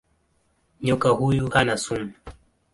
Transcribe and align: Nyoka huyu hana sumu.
Nyoka 0.81 1.09
huyu 1.09 1.49
hana 1.49 1.77
sumu. 1.77 2.13